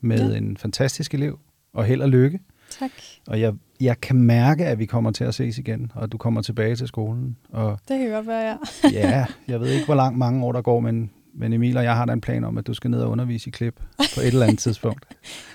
med 0.00 0.32
ja. 0.32 0.38
en 0.38 0.56
fantastisk 0.56 1.14
elev, 1.14 1.38
og 1.72 1.84
held 1.84 2.02
og 2.02 2.08
lykke. 2.08 2.40
Tak. 2.70 2.90
Og 3.26 3.40
jeg, 3.40 3.54
jeg 3.80 4.00
kan 4.00 4.16
mærke, 4.16 4.66
at 4.66 4.78
vi 4.78 4.86
kommer 4.86 5.10
til 5.10 5.24
at 5.24 5.34
ses 5.34 5.58
igen, 5.58 5.92
og 5.94 6.12
du 6.12 6.18
kommer 6.18 6.42
tilbage 6.42 6.76
til 6.76 6.88
skolen. 6.88 7.36
Og 7.48 7.78
Det 7.88 7.98
kan 7.98 8.10
godt 8.10 8.26
være, 8.26 8.58
ja. 8.84 8.90
ja, 8.92 9.26
jeg 9.48 9.60
ved 9.60 9.68
ikke, 9.68 9.84
hvor 9.84 9.94
langt 9.94 10.18
mange 10.18 10.44
år 10.44 10.52
der 10.52 10.62
går, 10.62 10.80
men, 10.80 11.10
men 11.34 11.52
Emil 11.52 11.76
og 11.76 11.84
jeg 11.84 11.96
har 11.96 12.06
da 12.06 12.12
en 12.12 12.20
plan 12.20 12.44
om, 12.44 12.58
at 12.58 12.66
du 12.66 12.74
skal 12.74 12.90
ned 12.90 13.00
og 13.00 13.10
undervise 13.10 13.48
i 13.48 13.50
klip 13.50 13.74
på 14.14 14.20
et 14.20 14.26
eller 14.26 14.46
andet 14.46 14.58
tidspunkt. 14.68 15.04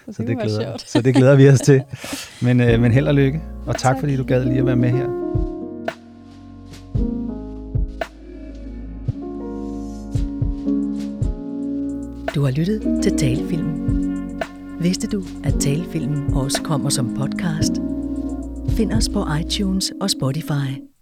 Det, 0.05 0.15
Så 0.15 0.23
det, 0.23 0.37
glæder, 0.39 0.61
sjovt. 0.63 0.89
så 0.89 1.01
det 1.01 1.15
glæder 1.15 1.35
vi 1.35 1.49
os 1.49 1.59
til. 1.59 1.83
Men, 2.41 2.61
øh, 2.61 2.79
men 2.81 2.91
held 2.91 3.07
og 3.07 3.15
lykke, 3.15 3.41
og 3.67 3.75
tak, 3.75 3.81
Tak. 3.95 3.99
fordi 3.99 4.15
du 4.17 4.23
gad 4.23 4.45
lige 4.45 4.59
at 4.59 4.65
være 4.65 4.75
med 4.75 4.89
her. 4.91 5.07
Du 12.35 12.43
har 12.43 12.51
lyttet 12.51 12.99
til 13.03 13.17
Talefilm. 13.17 13.85
Vidste 14.79 15.07
du, 15.07 15.23
at 15.43 15.53
Talefilm 15.59 16.33
også 16.33 16.61
kommer 16.63 16.89
som 16.89 17.15
podcast? 17.17 17.71
Find 18.69 18.91
os 18.93 19.09
på 19.09 19.25
iTunes 19.41 19.91
og 20.01 20.09
Spotify. 20.09 20.94